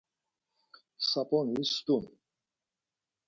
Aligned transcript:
Sap̌oni 1.07 1.63
stun. 1.73 2.05